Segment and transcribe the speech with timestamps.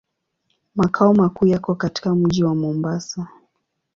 [0.75, 3.27] Makao makuu yako katika mji wa Mombasa.